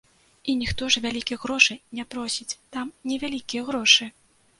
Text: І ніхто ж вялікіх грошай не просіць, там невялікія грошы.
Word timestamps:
І 0.51 0.53
ніхто 0.61 0.87
ж 0.93 1.01
вялікіх 1.03 1.43
грошай 1.43 1.79
не 1.99 2.05
просіць, 2.13 2.57
там 2.77 2.89
невялікія 3.13 3.67
грошы. 3.69 4.09